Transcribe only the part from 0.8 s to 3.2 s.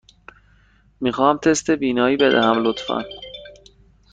می خواهم تست بینایی بدهم، لطفاً.